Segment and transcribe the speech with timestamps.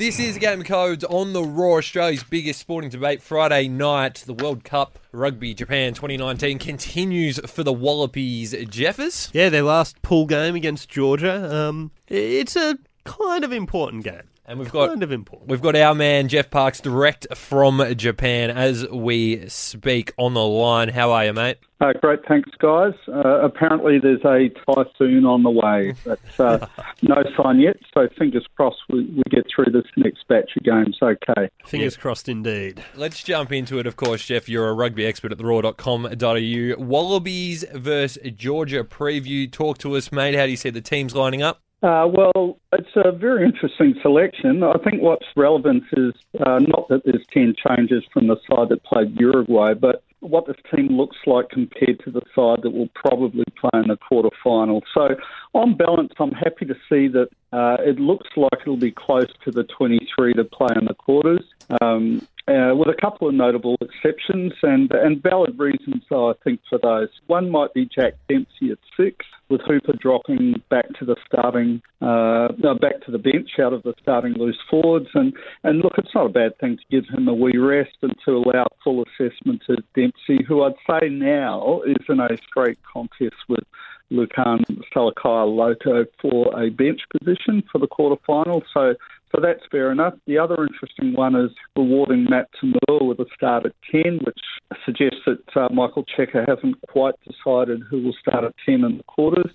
[0.00, 3.20] This is Game Codes on the Raw, Australia's biggest sporting debate.
[3.20, 8.54] Friday night, the World Cup Rugby Japan 2019 continues for the Wallabies.
[8.70, 9.28] Jeffers?
[9.34, 11.54] Yeah, their last pool game against Georgia.
[11.54, 14.29] Um, it's a kind of important game.
[14.50, 15.48] And we've got kind of important.
[15.48, 20.88] We've got our man Jeff Parks direct from Japan as we speak on the line.
[20.88, 21.58] How are you, mate?
[21.80, 22.92] Uh, great, thanks, guys.
[23.06, 25.94] Uh, apparently, there's a typhoon on the way.
[26.04, 26.66] That's uh,
[27.02, 30.98] no sign yet, so fingers crossed we, we, get through this next batch of games
[31.00, 31.48] okay.
[31.64, 32.02] Fingers yeah.
[32.02, 32.82] crossed indeed.
[32.96, 34.48] Let's jump into it, of course, Jeff.
[34.48, 36.84] You're a rugby expert at theraw.com.au.
[36.84, 39.50] Wallabies versus Georgia preview.
[39.50, 40.34] Talk to us, mate.
[40.34, 41.62] How do you see the teams lining up?
[41.82, 44.62] Uh, well, it's a very interesting selection.
[44.62, 48.84] I think what's relevant is uh, not that there's 10 changes from the side that
[48.84, 53.44] played Uruguay, but what this team looks like compared to the side that will probably
[53.58, 54.82] play in the quarter final.
[54.92, 55.16] So,
[55.54, 59.50] on balance, I'm happy to see that uh, it looks like it'll be close to
[59.50, 61.42] the 23 to play in the quarters.
[61.80, 66.78] Um, uh, with a couple of notable exceptions and and valid reasons, I think, for
[66.82, 67.08] those.
[67.26, 72.48] One might be Jack Dempsey at six, with Hooper dropping back to the starting, uh,
[72.58, 75.08] no, back to the bench out of the starting loose forwards.
[75.14, 78.14] And, and look, it's not a bad thing to give him a wee rest and
[78.24, 83.36] to allow full assessment to Dempsey, who I'd say now is in a straight contest
[83.48, 83.64] with
[84.12, 88.62] Lukhan Salakaia-Loto for a bench position for the quarter final.
[88.72, 88.94] So
[89.34, 90.14] so that's fair enough.
[90.26, 94.38] The other interesting one is rewarding Matt To'omua with a start at 10, which
[94.84, 99.04] suggests that uh, Michael Cheika hasn't quite decided who will start at 10 in the
[99.04, 99.50] quarters.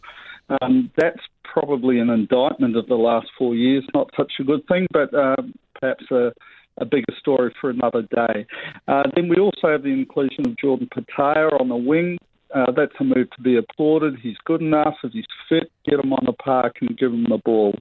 [0.61, 3.83] Um, that's probably an indictment of the last four years.
[3.93, 5.35] Not such a good thing, but uh,
[5.79, 6.31] perhaps a,
[6.77, 8.45] a, bigger story for another day.
[8.87, 12.17] Uh, then we also have the inclusion of Jordan Petaia on the wing.
[12.53, 14.15] Uh, that's a move to be applauded.
[14.21, 14.95] He's good enough.
[15.03, 17.73] If he's fit, get him on the park and give him the ball.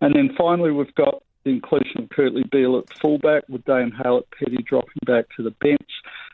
[0.00, 4.62] And then finally, we've got the inclusion of Kurtley Beale at fullback with Dane Haylett-Petty
[4.66, 5.90] dropping back to the bench.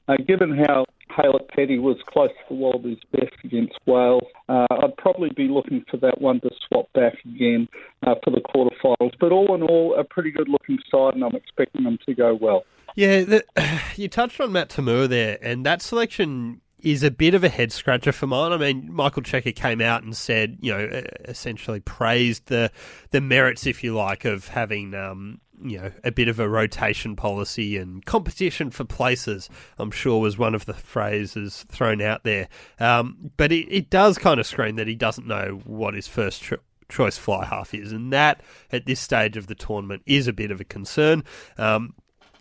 [0.08, 5.30] Uh, given how Haylett-Petty was close to the Wallabies' best against Wales, uh, I'd probably
[5.30, 7.68] be looking for that one to swap back again
[8.06, 9.12] uh, for the quarterfinals.
[9.20, 12.34] But all in all, a pretty good looking side, and I'm expecting them to go
[12.34, 12.64] well.
[12.94, 13.44] Yeah, the,
[13.96, 17.72] you touched on Matt To'omua there, and that selection is a bit of a head
[17.72, 18.52] scratcher for mine.
[18.52, 22.70] I mean, Michael Cheika came out and said, you know, essentially praised the
[23.10, 24.94] the merits, if you like, of having.
[24.94, 30.20] Um, you know, a bit of a rotation policy and competition for places, I'm sure
[30.20, 32.48] was one of the phrases thrown out there.
[32.78, 36.44] Um, but it, it does kind of scream that he doesn't know what his first
[36.88, 37.92] choice fly half is.
[37.92, 38.40] And that,
[38.72, 41.24] at this stage of the tournament, is a bit of a concern.
[41.56, 41.94] Um,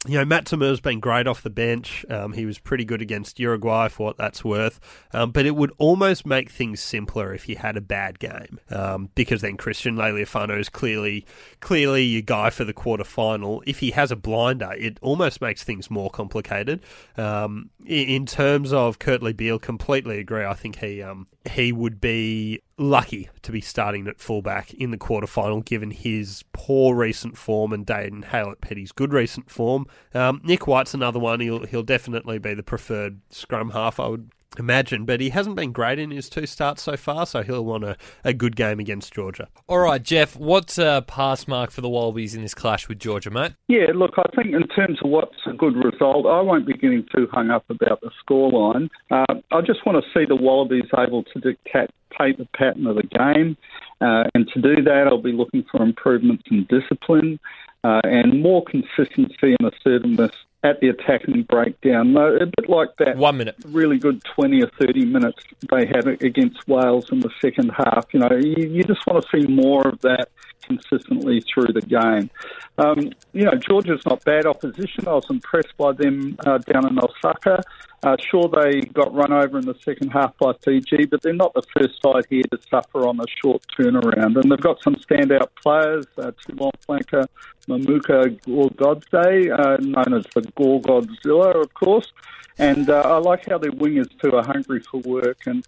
[0.05, 2.05] you know, Matt To'omua's been great off the bench.
[2.09, 4.79] Um, he was pretty good against Uruguay for what that's worth.
[5.11, 9.09] Um, but it would almost make things simpler if he had a bad game, um,
[9.15, 11.25] because then Christian Lealiifano is clearly
[11.59, 13.63] clearly your guy for the quarter final.
[13.65, 16.81] If he has a blinder, it almost makes things more complicated.
[17.17, 20.45] Um, in terms of Kurtley Beale, completely agree.
[20.45, 24.97] I think he um, he would be lucky to be starting at fullback in the
[24.97, 29.85] quarterfinal, given his poor recent form and Dane Haylett-Petty's good recent form.
[30.13, 31.39] Um, Nick White's another one.
[31.39, 33.99] He'll he'll definitely be the preferred scrum half.
[33.99, 37.43] I would imagine, but he hasn't been great in his two starts so far, so
[37.43, 39.47] he'll want a, a good game against Georgia.
[39.67, 43.29] All right, Jeff, what's a pass mark for the Wallabies in this clash with Georgia,
[43.29, 43.53] mate?
[43.67, 47.05] Yeah, look, I think in terms of what's a good result, I won't be getting
[47.15, 48.89] too hung up about the scoreline.
[49.11, 53.03] Uh, I just want to see the Wallabies able to dictate the pattern of the
[53.03, 53.55] game,
[54.01, 57.39] uh, and to do that, I'll be looking for improvements in discipline.
[57.83, 60.31] Uh, and more consistency and assertiveness
[60.63, 62.15] at the attacking breakdown.
[62.17, 63.17] A bit like that.
[63.17, 63.55] One minute.
[63.65, 65.39] Really good 20 or 30 minutes
[65.71, 68.05] they had against Wales in the second half.
[68.11, 70.29] You know, you, you just want to see more of that
[70.63, 72.29] consistently through the game.
[72.77, 75.07] Um, you know, Georgia's not bad opposition.
[75.07, 77.63] I was impressed by them uh, down in Osaka.
[78.03, 81.53] Uh, sure, they got run over in the second half by Fiji, but they're not
[81.55, 84.39] the first side here to suffer on a short turnaround.
[84.39, 87.25] And they've got some standout players, uh, Toulon flanker
[87.67, 92.13] Mamuka Gorgodze, uh, known as the Gorgodzilla, of course.
[92.59, 95.47] And uh, I like how their wingers, too, are hungry for work.
[95.47, 95.65] And,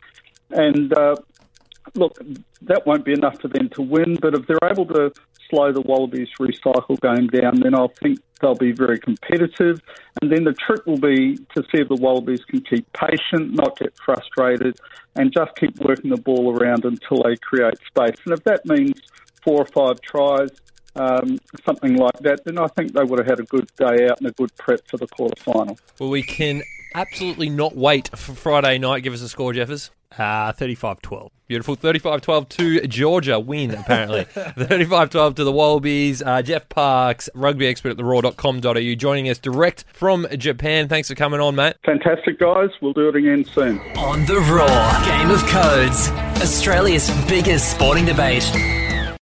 [0.51, 1.15] and uh,
[1.95, 2.19] look,
[2.61, 5.11] that won't be enough for them to win, but if they're able to
[5.49, 9.81] slow the Wallabies recycle game down, then I think they'll be very competitive.
[10.21, 13.77] And then the trick will be to see if the Wallabies can keep patient, not
[13.77, 14.79] get frustrated,
[15.15, 18.17] and just keep working the ball around until they create space.
[18.25, 18.99] And if that means
[19.43, 20.49] four or five tries,
[20.95, 24.19] um, something like that, then I think they would have had a good day out
[24.19, 25.77] and a good prep for the quarter final.
[26.00, 26.63] Well, we can
[26.95, 29.03] absolutely not wait for Friday night.
[29.03, 29.91] Give us a score, Jeffers.
[30.12, 31.30] Uh, 35-12.
[31.47, 31.77] Beautiful.
[31.77, 33.39] 35-12 to Georgia.
[33.39, 34.25] Win, apparently.
[34.25, 36.21] 35-12 to the Wallabies.
[36.24, 40.88] Uh, Jeff Parks, rugby expert at the raw.com.au, joining us direct from Japan.
[40.88, 41.75] Thanks for coming on, mate.
[41.85, 42.69] Fantastic, guys.
[42.81, 43.80] We'll do it again soon.
[43.97, 46.09] On the Raw, Game of Codes,
[46.42, 48.44] Australia's biggest sporting debate.